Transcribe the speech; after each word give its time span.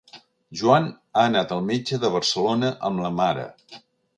Joan 0.61 0.87
ha 1.17 1.25
anat 1.31 1.53
al 1.57 1.61
metge 1.67 1.99
de 2.07 2.11
Barcelona 2.17 2.73
amb 2.91 3.07
la 3.07 3.13
mare. 3.23 3.49